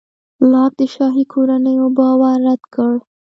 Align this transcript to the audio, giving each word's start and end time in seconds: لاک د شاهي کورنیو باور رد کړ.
لاک 0.51 0.71
د 0.79 0.81
شاهي 0.93 1.23
کورنیو 1.33 1.87
باور 1.97 2.37
رد 2.47 2.61
کړ. 2.73 2.91